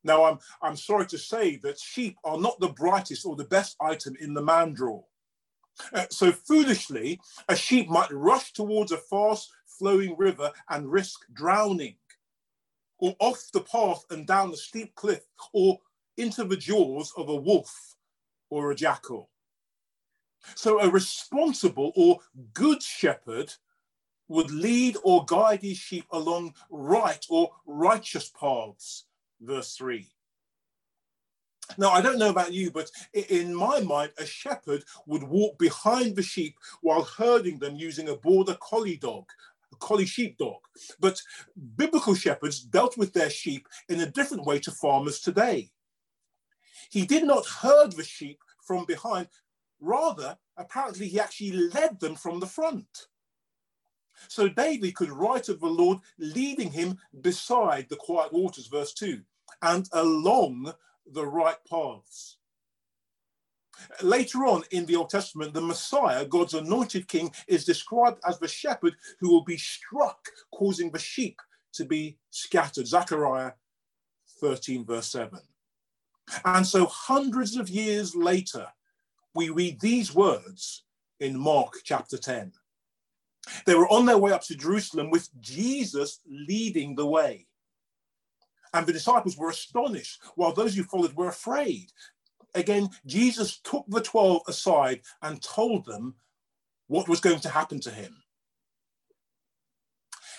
Now, 0.04 0.25
I'm, 0.25 0.40
I'm 0.62 0.75
sorry 0.75 1.06
to 1.08 1.18
say 1.18 1.58
that 1.58 1.80
sheep 1.80 2.18
are 2.24 2.40
not 2.40 2.60
the 2.60 2.70
brightest 2.70 3.25
or 3.25 3.36
the 3.36 3.46
best 3.46 3.75
item 3.80 4.16
in 4.20 4.34
the 4.34 4.42
man 4.42 4.74
drawer. 4.74 5.06
Uh, 5.94 6.06
so 6.10 6.32
foolishly, 6.32 7.20
a 7.50 7.56
sheep 7.56 7.90
might 7.90 8.12
rush 8.12 8.54
towards 8.54 8.92
a 8.92 8.98
fast 8.98 9.51
flowing 9.66 10.16
river 10.18 10.51
and 10.70 10.92
risk 10.92 11.20
drowning, 11.34 11.96
or 13.00 13.16
off 13.20 13.44
the 13.54 13.62
path 13.62 14.04
and 14.12 14.28
down 14.28 14.51
the 14.51 14.58
steep 14.58 14.94
cliff, 14.96 15.24
or 15.54 15.80
into 16.18 16.44
the 16.44 16.58
jaws 16.58 17.13
of 17.18 17.30
a 17.30 17.36
wolf 17.36 17.96
or 18.50 18.72
a 18.72 18.75
jackal. 18.75 19.30
So 20.56 20.80
a 20.80 20.90
responsible 20.90 21.92
or 21.96 22.20
good 22.54 22.82
shepherd 22.82 23.54
would 24.28 24.51
lead 24.51 24.98
or 25.04 25.25
guide 25.25 25.62
his 25.62 25.78
sheep 25.78 26.06
along 26.12 26.56
right 26.70 27.24
or 27.30 27.51
righteous 27.66 28.30
paths. 28.30 29.06
Verse 29.42 29.75
3. 29.75 30.08
Now, 31.78 31.92
I 31.92 32.01
don't 32.01 32.20
know 32.20 32.30
about 32.30 32.54
you, 32.54 32.72
but 32.72 32.92
in 33.13 33.54
my 33.54 33.80
mind, 33.80 34.12
a 34.18 34.25
shepherd 34.25 34.84
would 35.06 35.24
walk 35.24 35.58
behind 35.58 36.16
the 36.16 36.24
sheep 36.24 36.56
while 36.82 37.04
herding 37.04 37.60
them 37.60 37.75
using 37.75 38.10
a 38.10 38.16
border 38.16 38.58
collie 38.62 38.98
dog, 38.98 39.25
a 39.72 39.75
collie 39.78 40.06
sheepdog. 40.06 40.60
But 41.00 41.22
biblical 41.75 42.16
shepherds 42.16 42.62
dealt 42.62 42.98
with 42.98 43.13
their 43.13 43.30
sheep 43.30 43.68
in 43.90 44.01
a 44.01 44.12
different 44.12 44.46
way 44.46 44.60
to 44.60 44.72
farmers 44.72 45.20
today. 45.20 45.72
He 46.90 47.06
did 47.06 47.24
not 47.24 47.46
herd 47.46 47.94
the 47.94 48.04
sheep 48.04 48.40
from 48.62 48.86
behind, 48.86 49.28
rather, 49.80 50.38
apparently, 50.58 51.08
he 51.08 51.20
actually 51.20 51.70
led 51.70 52.00
them 52.00 52.16
from 52.16 52.40
the 52.40 52.48
front. 52.48 53.08
So 54.28 54.48
David 54.48 54.96
could 54.96 55.10
write 55.10 55.50
of 55.50 55.60
the 55.60 55.68
Lord 55.68 56.00
leading 56.20 56.72
him 56.72 57.00
beside 57.22 57.90
the 57.90 57.96
quiet 57.96 58.32
waters, 58.32 58.68
verse 58.68 58.94
2, 58.94 59.22
and 59.63 59.90
along 59.94 60.74
the 61.05 61.25
right 61.25 61.58
paths. 61.70 62.38
Later 64.01 64.46
on 64.46 64.63
in 64.72 64.86
the 64.86 64.96
Old 64.96 65.10
Testament, 65.10 65.53
the 65.53 65.62
Messiah, 65.62 66.25
God's 66.25 66.53
anointed 66.53 67.08
king, 67.08 67.31
is 67.48 67.65
described 67.65 68.20
as 68.27 68.38
the 68.38 68.48
shepherd 68.48 68.96
who 69.20 69.31
will 69.31 69.43
be 69.43 69.58
struck, 69.58 70.27
causing 70.53 70.91
the 70.91 71.00
sheep 71.00 71.39
to 71.74 71.86
be 71.86 72.17
scattered. 72.29 72.88
Zechariah 72.88 73.53
13, 74.39 74.86
verse 74.86 75.08
7. 75.08 75.39
And 76.46 76.65
so, 76.65 76.86
hundreds 76.86 77.58
of 77.58 77.70
years 77.70 78.15
later, 78.15 78.67
we 79.34 79.50
read 79.50 79.79
these 79.79 80.13
words 80.13 80.84
in 81.20 81.38
Mark 81.38 81.74
chapter 81.84 82.17
10. 82.17 82.51
They 83.65 83.75
were 83.75 83.89
on 83.89 84.05
their 84.05 84.17
way 84.17 84.31
up 84.31 84.43
to 84.43 84.55
Jerusalem 84.55 85.10
with 85.10 85.29
Jesus 85.39 86.20
leading 86.27 86.96
the 86.96 87.05
way. 87.05 87.48
And 88.74 88.86
the 88.86 88.94
disciples 88.94 89.38
were 89.38 89.50
astonished, 89.50 90.22
while 90.36 90.54
those 90.54 90.75
who 90.75 90.84
followed 90.84 91.13
were 91.13 91.28
afraid. 91.28 91.92
Again, 92.56 92.90
Jesus 93.06 93.60
took 93.60 93.86
the 93.88 94.01
12 94.01 94.44
aside 94.48 95.01
and 95.22 95.42
told 95.42 95.86
them 95.86 96.16
what 96.88 97.08
was 97.08 97.22
going 97.22 97.40
to 97.42 97.50
happen 97.50 97.80
to 97.82 97.92
him. 97.92 98.16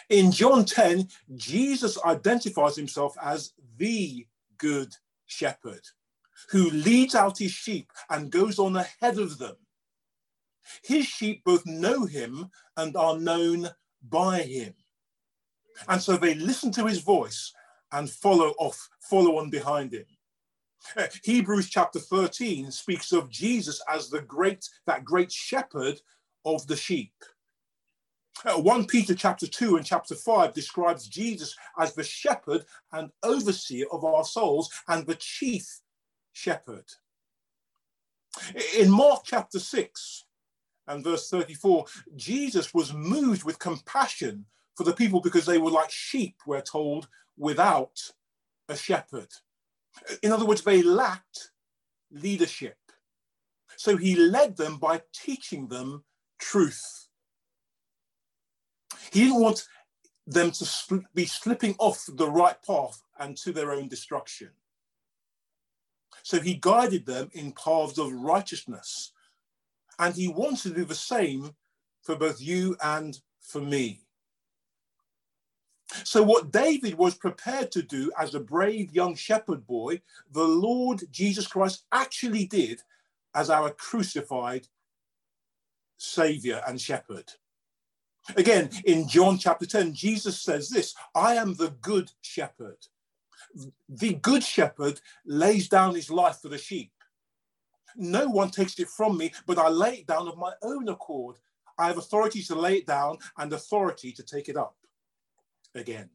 In 0.09 0.31
John 0.31 0.65
10, 0.65 1.09
Jesus 1.37 1.99
identifies 2.05 2.77
himself 2.77 3.17
as 3.23 3.53
the 3.79 4.27
good 4.59 4.93
shepherd 5.27 5.81
who 6.51 6.71
leads 6.71 7.15
out 7.15 7.39
his 7.39 7.53
sheep 7.53 7.91
and 8.11 8.31
goes 8.31 8.59
on 8.59 8.77
ahead 8.77 9.19
of 9.19 9.39
them. 9.39 9.57
His 10.85 11.07
sheep 11.07 11.43
both 11.45 11.65
know 11.67 12.05
him 12.05 12.51
and 12.77 12.97
are 12.97 13.19
known 13.19 13.69
by 14.03 14.43
him. 14.43 14.75
And 15.89 16.01
so 16.01 16.17
they 16.17 16.35
listen 16.35 16.71
to 16.73 16.87
his 16.87 17.01
voice 17.01 17.53
and 17.93 18.11
follow 18.11 18.55
off, 18.59 18.89
follow 19.01 19.39
on 19.39 19.51
behind 19.51 19.93
him. 19.93 20.07
Uh, 20.97 21.07
Hebrews 21.23 21.69
chapter 21.71 21.99
13 21.99 22.71
speaks 22.71 23.13
of 23.13 23.31
Jesus 23.31 23.81
as 23.89 24.09
the 24.09 24.23
great, 24.23 24.69
that 24.87 25.05
great 25.05 25.31
shepherd 25.31 26.01
of 26.45 26.67
the 26.67 26.77
sheep. 26.77 27.13
Uh, 28.45 28.61
1 28.61 28.87
Peter 28.87 29.15
chapter 29.15 29.47
2 29.47 29.77
and 29.77 29.87
chapter 29.87 30.15
5 30.15 30.53
describes 30.53 31.07
Jesus 31.07 31.55
as 31.79 31.95
the 31.95 32.03
shepherd 32.03 32.65
and 32.93 33.11
overseer 33.23 33.87
of 33.93 34.05
our 34.05 34.25
souls 34.25 34.71
and 34.89 35.07
the 35.07 35.15
chief 35.15 35.81
shepherd. 36.33 36.87
In 38.77 38.91
Mark 38.91 39.23
chapter 39.25 39.61
6 39.61 40.25
and 40.89 41.05
verse 41.05 41.29
34, 41.29 41.85
Jesus 42.17 42.75
was 42.75 42.93
moved 42.93 43.45
with 43.45 43.59
compassion 43.59 44.47
for 44.77 44.85
the 44.85 44.93
people 44.93 45.21
because 45.21 45.47
they 45.47 45.59
were 45.59 45.71
like 45.71 45.91
sheep, 45.91 46.37
we're 46.47 46.61
told, 46.61 47.09
without 47.37 47.99
a 48.69 48.77
shepherd. 48.77 49.29
In 50.23 50.33
other 50.33 50.47
words, 50.47 50.63
they 50.63 50.83
lacked 50.83 51.51
leadership. 52.11 52.77
So 53.77 53.97
he 53.97 54.17
led 54.17 54.57
them 54.57 54.79
by 54.79 55.03
teaching 55.13 55.69
them 55.69 56.05
truth. 56.39 57.09
He 59.11 59.21
didn't 59.21 59.41
want 59.41 59.67
them 60.27 60.51
to 60.53 61.03
be 61.15 61.27
slipping 61.27 61.75
off 61.79 62.05
the 62.07 62.31
right 62.31 62.57
path 62.63 63.03
and 63.19 63.37
to 63.39 63.53
their 63.53 63.73
own 63.73 63.89
destruction. 63.89 64.51
So 66.23 66.41
he 66.41 66.55
guided 66.55 67.07
them 67.07 67.31
in 67.33 67.53
paths 67.53 67.99
of 67.99 68.13
righteousness. 68.13 69.13
And 69.99 70.15
he 70.15 70.29
wants 70.29 70.63
to 70.63 70.71
do 70.71 70.85
the 70.85 70.95
same 70.95 71.55
for 72.03 72.17
both 72.17 72.41
you 72.41 72.77
and 72.83 73.19
for 73.41 73.61
me. 73.61 74.02
So, 76.05 76.23
what 76.23 76.53
David 76.53 76.95
was 76.95 77.15
prepared 77.15 77.71
to 77.73 77.83
do 77.83 78.11
as 78.19 78.35
a 78.35 78.41
brave 78.41 78.93
young 78.93 79.15
shepherd 79.15 79.67
boy, 79.67 80.01
the 80.31 80.45
Lord 80.45 81.03
Jesus 81.11 81.47
Christ 81.47 81.85
actually 81.93 82.47
did 82.47 82.81
as 83.35 83.51
our 83.51 83.71
crucified 83.71 84.67
Savior 85.99 86.63
and 86.67 86.81
shepherd. 86.81 87.33
Again, 88.37 88.71
in 88.85 89.09
John 89.09 89.39
chapter 89.39 89.67
10, 89.67 89.95
Jesus 89.95 90.41
says 90.41 90.69
this 90.69 90.95
I 91.15 91.35
am 91.35 91.55
the 91.55 91.75
good 91.81 92.11
shepherd. 92.21 92.79
The 93.89 94.15
good 94.15 94.43
shepherd 94.43 95.01
lays 95.27 95.69
down 95.69 95.95
his 95.95 96.11
life 96.11 96.39
for 96.41 96.49
the 96.49 96.59
sheep. 96.59 96.93
No 97.97 98.27
one 98.27 98.51
takes 98.51 98.79
it 98.79 98.89
from 98.89 99.19
me, 99.19 99.33
but 99.47 99.59
I 99.59 99.69
lay 99.69 99.97
it 99.97 100.07
down 100.07 100.29
of 100.29 100.39
my 100.39 100.53
own 100.63 100.89
accord. 100.89 101.37
I 101.77 101.89
have 101.89 101.99
authority 101.99 102.43
to 102.45 102.55
lay 102.55 102.77
it 102.77 102.87
down 102.87 103.19
and 103.37 103.53
authority 103.53 104.13
to 104.13 104.23
take 104.23 104.49
it 104.49 104.57
up 104.57 104.77
again. 105.75 106.11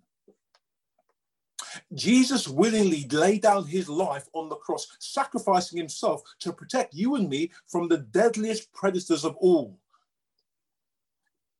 Jesus 1.93 2.47
willingly 2.47 3.07
laid 3.09 3.41
down 3.41 3.65
his 3.65 3.89
life 3.89 4.27
on 4.33 4.49
the 4.49 4.55
cross, 4.55 4.87
sacrificing 4.99 5.77
himself 5.77 6.21
to 6.39 6.53
protect 6.53 6.93
you 6.93 7.15
and 7.15 7.29
me 7.29 7.51
from 7.67 7.87
the 7.87 7.97
deadliest 7.97 8.71
predators 8.73 9.25
of 9.25 9.35
all 9.37 9.79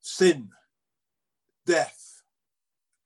sin, 0.02 0.50
death, 1.66 2.22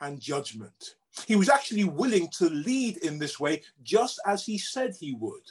and 0.02 0.20
judgment. 0.20 0.96
He 1.28 1.36
was 1.36 1.50
actually 1.50 1.84
willing 1.84 2.30
to 2.38 2.50
lead 2.50 2.98
in 2.98 3.18
this 3.18 3.40
way, 3.40 3.64
just 3.84 4.20
as 4.26 4.46
he 4.46 4.58
said 4.58 4.96
he 4.96 5.14
would. 5.14 5.42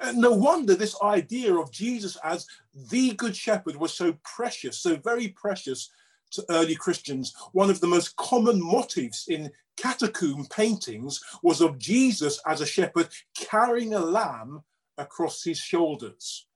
And 0.00 0.18
no 0.18 0.32
wonder 0.32 0.74
this 0.74 0.96
idea 1.02 1.54
of 1.54 1.72
Jesus 1.72 2.16
as 2.24 2.46
the 2.90 3.12
Good 3.14 3.36
Shepherd 3.36 3.76
was 3.76 3.92
so 3.92 4.16
precious, 4.22 4.78
so 4.78 4.96
very 4.96 5.28
precious 5.28 5.90
to 6.32 6.44
early 6.50 6.74
Christians. 6.74 7.34
One 7.52 7.70
of 7.70 7.80
the 7.80 7.86
most 7.86 8.16
common 8.16 8.60
motifs 8.62 9.28
in 9.28 9.50
catacomb 9.76 10.46
paintings 10.46 11.20
was 11.42 11.60
of 11.60 11.78
Jesus 11.78 12.40
as 12.46 12.60
a 12.60 12.66
shepherd 12.66 13.08
carrying 13.36 13.94
a 13.94 14.00
lamb 14.00 14.62
across 14.98 15.42
his 15.42 15.58
shoulders. 15.58 16.46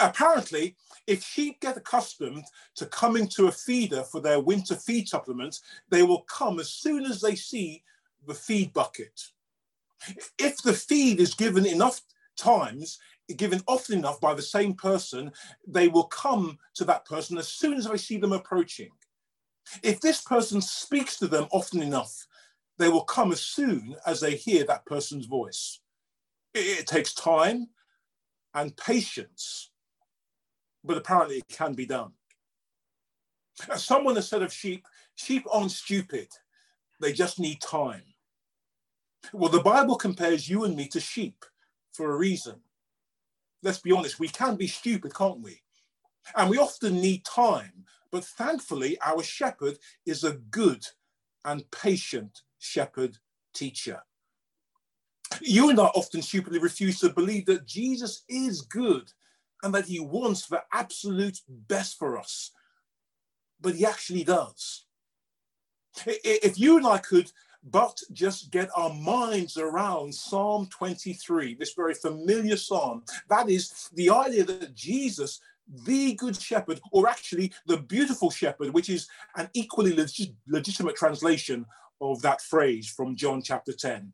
Apparently, 0.00 0.76
if 1.06 1.22
sheep 1.22 1.60
get 1.60 1.76
accustomed 1.76 2.44
to 2.76 2.86
coming 2.86 3.26
to 3.28 3.48
a 3.48 3.52
feeder 3.52 4.02
for 4.02 4.20
their 4.20 4.40
winter 4.40 4.76
feed 4.76 5.08
supplements, 5.08 5.62
they 5.88 6.02
will 6.02 6.22
come 6.22 6.60
as 6.60 6.70
soon 6.70 7.04
as 7.06 7.20
they 7.20 7.34
see 7.34 7.82
the 8.26 8.34
feed 8.34 8.72
bucket. 8.72 9.28
If 10.38 10.62
the 10.62 10.74
feed 10.74 11.20
is 11.20 11.34
given 11.34 11.64
enough 11.64 12.00
times, 12.36 12.98
given 13.36 13.62
often 13.66 13.98
enough 13.98 14.20
by 14.20 14.34
the 14.34 14.42
same 14.42 14.74
person, 14.74 15.32
they 15.66 15.88
will 15.88 16.04
come 16.04 16.58
to 16.74 16.84
that 16.84 17.04
person 17.04 17.38
as 17.38 17.48
soon 17.48 17.74
as 17.74 17.86
they 17.86 17.96
see 17.96 18.18
them 18.18 18.32
approaching. 18.32 18.90
If 19.82 20.00
this 20.00 20.20
person 20.20 20.60
speaks 20.60 21.18
to 21.18 21.28
them 21.28 21.46
often 21.50 21.82
enough, 21.82 22.26
they 22.78 22.88
will 22.88 23.04
come 23.04 23.32
as 23.32 23.40
soon 23.40 23.96
as 24.06 24.20
they 24.20 24.34
hear 24.34 24.64
that 24.64 24.86
person's 24.86 25.26
voice. 25.26 25.80
It, 26.54 26.80
it 26.80 26.86
takes 26.86 27.14
time 27.14 27.68
and 28.54 28.76
patience, 28.76 29.70
but 30.84 30.96
apparently 30.96 31.36
it 31.36 31.48
can 31.48 31.74
be 31.74 31.86
done. 31.86 32.12
Someone 33.76 34.16
has 34.16 34.28
said 34.28 34.42
of 34.42 34.52
sheep, 34.52 34.86
sheep 35.14 35.44
aren't 35.52 35.70
stupid, 35.70 36.28
they 37.00 37.12
just 37.12 37.38
need 37.38 37.60
time. 37.60 38.02
Well, 39.32 39.50
the 39.50 39.60
Bible 39.60 39.96
compares 39.96 40.48
you 40.48 40.64
and 40.64 40.74
me 40.74 40.88
to 40.88 41.00
sheep 41.00 41.44
for 41.92 42.10
a 42.10 42.16
reason. 42.16 42.60
Let's 43.62 43.78
be 43.78 43.92
honest, 43.92 44.18
we 44.18 44.28
can 44.28 44.56
be 44.56 44.66
stupid, 44.66 45.14
can't 45.14 45.40
we? 45.40 45.62
And 46.36 46.50
we 46.50 46.58
often 46.58 47.00
need 47.00 47.24
time, 47.24 47.84
but 48.10 48.24
thankfully, 48.24 48.98
our 49.04 49.22
shepherd 49.22 49.78
is 50.06 50.24
a 50.24 50.34
good 50.50 50.84
and 51.44 51.68
patient 51.70 52.42
shepherd 52.58 53.18
teacher. 53.54 54.02
You 55.40 55.70
and 55.70 55.80
I 55.80 55.86
often 55.86 56.22
stupidly 56.22 56.58
refuse 56.58 57.00
to 57.00 57.08
believe 57.08 57.46
that 57.46 57.66
Jesus 57.66 58.24
is 58.28 58.62
good 58.62 59.10
and 59.62 59.74
that 59.74 59.86
he 59.86 60.00
wants 60.00 60.46
the 60.46 60.62
absolute 60.72 61.40
best 61.48 61.98
for 61.98 62.18
us, 62.18 62.50
but 63.60 63.74
he 63.74 63.86
actually 63.86 64.24
does. 64.24 64.84
If 66.06 66.58
you 66.58 66.76
and 66.76 66.86
I 66.86 66.98
could 66.98 67.30
but 67.64 68.00
just 68.12 68.50
get 68.50 68.70
our 68.76 68.92
minds 68.92 69.56
around 69.56 70.14
Psalm 70.14 70.66
23, 70.70 71.54
this 71.54 71.74
very 71.74 71.94
familiar 71.94 72.56
psalm. 72.56 73.04
That 73.28 73.48
is 73.48 73.88
the 73.94 74.10
idea 74.10 74.44
that 74.44 74.74
Jesus, 74.74 75.40
the 75.84 76.14
good 76.14 76.40
shepherd, 76.40 76.80
or 76.90 77.08
actually 77.08 77.52
the 77.66 77.76
beautiful 77.76 78.30
shepherd, 78.30 78.70
which 78.70 78.90
is 78.90 79.08
an 79.36 79.48
equally 79.54 79.94
legit, 79.94 80.30
legitimate 80.48 80.96
translation 80.96 81.64
of 82.00 82.20
that 82.22 82.40
phrase 82.40 82.88
from 82.88 83.14
John 83.14 83.42
chapter 83.42 83.72
10, 83.72 84.12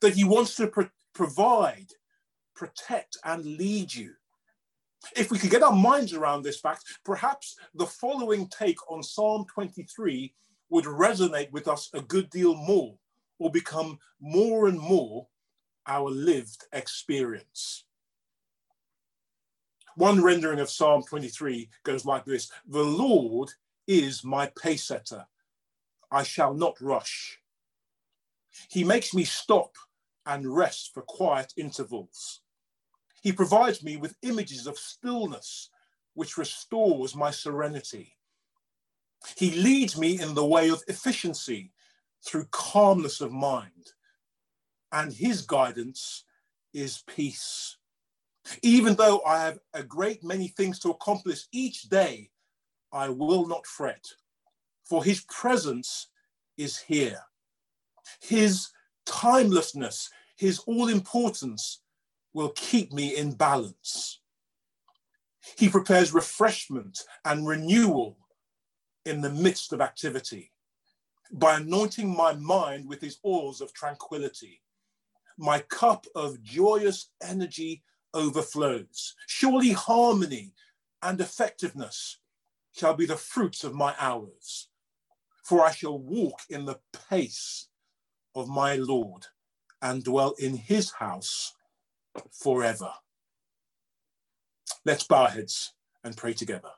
that 0.00 0.14
he 0.14 0.22
wants 0.22 0.54
to 0.56 0.68
pro- 0.68 0.90
provide, 1.12 1.88
protect, 2.54 3.16
and 3.24 3.44
lead 3.44 3.92
you. 3.92 4.12
If 5.16 5.30
we 5.30 5.38
could 5.38 5.50
get 5.50 5.62
our 5.62 5.74
minds 5.74 6.14
around 6.14 6.42
this 6.42 6.60
fact, 6.60 6.84
perhaps 7.04 7.56
the 7.74 7.86
following 7.86 8.48
take 8.48 8.78
on 8.90 9.02
Psalm 9.02 9.44
23 9.52 10.32
would 10.68 10.84
resonate 10.84 11.50
with 11.52 11.68
us 11.68 11.90
a 11.94 12.00
good 12.00 12.30
deal 12.30 12.54
more 12.54 12.94
or 13.38 13.50
become 13.50 13.98
more 14.20 14.68
and 14.68 14.78
more 14.78 15.26
our 15.86 16.10
lived 16.10 16.64
experience. 16.72 17.84
One 19.96 20.22
rendering 20.22 20.60
of 20.60 20.68
Psalm 20.68 21.02
23 21.02 21.70
goes 21.84 22.04
like 22.04 22.24
this 22.24 22.50
The 22.66 22.84
Lord 22.84 23.50
is 23.86 24.24
my 24.24 24.50
pace 24.60 24.84
setter. 24.84 25.26
I 26.10 26.22
shall 26.22 26.54
not 26.54 26.80
rush. 26.80 27.38
He 28.68 28.84
makes 28.84 29.14
me 29.14 29.24
stop 29.24 29.76
and 30.24 30.54
rest 30.54 30.92
for 30.92 31.02
quiet 31.02 31.52
intervals. 31.56 32.40
He 33.22 33.32
provides 33.32 33.82
me 33.82 33.96
with 33.96 34.16
images 34.22 34.66
of 34.66 34.78
stillness, 34.78 35.70
which 36.14 36.36
restores 36.36 37.14
my 37.14 37.30
serenity. 37.30 38.15
He 39.36 39.50
leads 39.50 39.98
me 39.98 40.18
in 40.18 40.34
the 40.34 40.46
way 40.46 40.70
of 40.70 40.82
efficiency 40.88 41.70
through 42.24 42.48
calmness 42.50 43.20
of 43.20 43.32
mind. 43.32 43.92
And 44.92 45.12
his 45.12 45.42
guidance 45.42 46.24
is 46.72 47.04
peace. 47.06 47.76
Even 48.62 48.94
though 48.94 49.20
I 49.26 49.42
have 49.42 49.58
a 49.74 49.82
great 49.82 50.24
many 50.24 50.48
things 50.48 50.78
to 50.80 50.90
accomplish 50.90 51.46
each 51.52 51.82
day, 51.90 52.30
I 52.92 53.10
will 53.10 53.46
not 53.46 53.66
fret, 53.66 54.06
for 54.84 55.04
his 55.04 55.20
presence 55.28 56.08
is 56.56 56.78
here. 56.78 57.20
His 58.22 58.68
timelessness, 59.04 60.08
his 60.36 60.60
all 60.60 60.88
importance 60.88 61.82
will 62.32 62.50
keep 62.50 62.90
me 62.90 63.16
in 63.16 63.32
balance. 63.34 64.20
He 65.58 65.68
prepares 65.68 66.14
refreshment 66.14 67.00
and 67.24 67.46
renewal 67.46 68.16
in 69.06 69.20
the 69.20 69.30
midst 69.30 69.72
of 69.72 69.80
activity 69.80 70.52
by 71.32 71.56
anointing 71.56 72.14
my 72.14 72.34
mind 72.34 72.88
with 72.88 73.00
his 73.00 73.18
oils 73.24 73.60
of 73.60 73.72
tranquility. 73.72 74.60
My 75.38 75.60
cup 75.60 76.06
of 76.14 76.42
joyous 76.42 77.10
energy 77.22 77.82
overflows. 78.14 79.14
Surely 79.26 79.70
harmony 79.70 80.54
and 81.02 81.20
effectiveness 81.20 82.18
shall 82.72 82.94
be 82.94 83.06
the 83.06 83.16
fruits 83.16 83.64
of 83.64 83.74
my 83.74 83.94
hours, 83.98 84.68
for 85.44 85.64
I 85.64 85.70
shall 85.70 85.98
walk 85.98 86.40
in 86.50 86.64
the 86.64 86.80
pace 87.08 87.68
of 88.34 88.48
my 88.48 88.76
Lord 88.76 89.26
and 89.82 90.02
dwell 90.02 90.34
in 90.38 90.56
his 90.56 90.90
house 90.90 91.54
forever. 92.32 92.92
Let's 94.84 95.04
bow 95.04 95.22
our 95.22 95.28
heads 95.28 95.74
and 96.02 96.16
pray 96.16 96.32
together. 96.32 96.70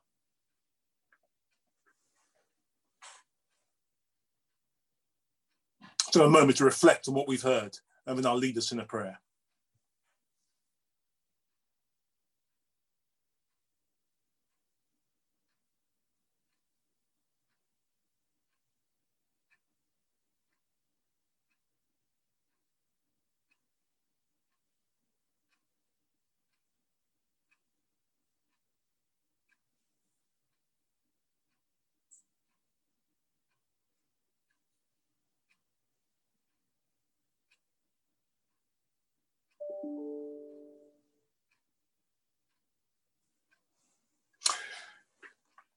So 6.10 6.24
a 6.24 6.30
moment 6.30 6.56
to 6.58 6.64
reflect 6.64 7.06
on 7.08 7.14
what 7.14 7.28
we've 7.28 7.42
heard, 7.42 7.76
and 8.06 8.16
then 8.16 8.24
I'll 8.24 8.36
lead 8.36 8.56
us 8.56 8.72
in 8.72 8.80
a 8.80 8.84
prayer. 8.84 9.20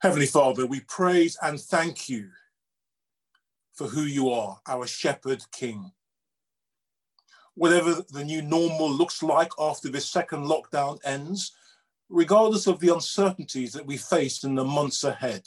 Heavenly 0.02 0.26
Father, 0.26 0.66
we 0.66 0.80
praise 0.80 1.38
and 1.44 1.62
thank 1.62 2.10
you 2.10 2.30
for 3.74 3.86
who 3.86 4.02
you 4.02 4.32
are, 4.32 4.60
our 4.68 4.88
shepherd 4.88 5.44
king. 5.52 5.92
Whatever 7.54 8.04
the 8.10 8.24
new 8.24 8.42
normal 8.42 8.90
looks 8.90 9.22
like 9.22 9.52
after 9.60 9.90
this 9.90 10.10
second 10.10 10.46
lockdown 10.46 10.98
ends, 11.04 11.52
regardless 12.10 12.66
of 12.66 12.80
the 12.80 12.92
uncertainties 12.92 13.74
that 13.74 13.86
we 13.86 13.96
face 13.96 14.44
in 14.44 14.56
the 14.56 14.66
months 14.66 15.04
ahead, 15.04 15.44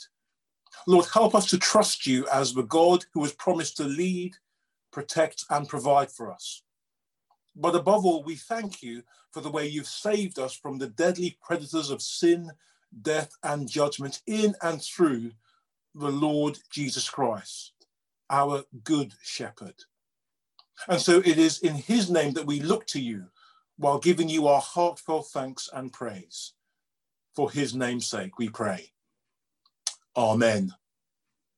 Lord, 0.87 1.05
help 1.13 1.35
us 1.35 1.47
to 1.47 1.57
trust 1.57 2.07
you 2.07 2.25
as 2.31 2.53
the 2.53 2.63
God 2.63 3.05
who 3.13 3.23
has 3.23 3.33
promised 3.33 3.75
to 3.77 3.83
lead, 3.83 4.35
protect, 4.91 5.43
and 5.49 5.67
provide 5.67 6.09
for 6.09 6.31
us. 6.31 6.61
But 7.55 7.75
above 7.75 8.05
all, 8.05 8.23
we 8.23 8.35
thank 8.35 8.83
you 8.83 9.03
for 9.31 9.41
the 9.41 9.51
way 9.51 9.67
you've 9.67 9.87
saved 9.87 10.39
us 10.39 10.53
from 10.53 10.77
the 10.77 10.87
deadly 10.87 11.37
predators 11.41 11.89
of 11.89 12.01
sin, 12.01 12.51
death, 13.01 13.31
and 13.43 13.69
judgment 13.69 14.21
in 14.27 14.55
and 14.61 14.81
through 14.81 15.31
the 15.93 16.11
Lord 16.11 16.59
Jesus 16.69 17.09
Christ, 17.09 17.73
our 18.29 18.63
good 18.83 19.13
shepherd. 19.21 19.75
And 20.89 20.99
so 20.99 21.19
it 21.19 21.37
is 21.37 21.59
in 21.59 21.75
his 21.75 22.09
name 22.09 22.33
that 22.33 22.45
we 22.45 22.59
look 22.59 22.85
to 22.87 23.01
you 23.01 23.27
while 23.77 23.99
giving 23.99 24.27
you 24.27 24.47
our 24.47 24.61
heartfelt 24.61 25.27
thanks 25.27 25.69
and 25.73 25.91
praise. 25.91 26.53
For 27.35 27.51
his 27.51 27.75
name's 27.75 28.07
sake, 28.07 28.37
we 28.37 28.49
pray. 28.49 28.91
Amen. 30.15 30.73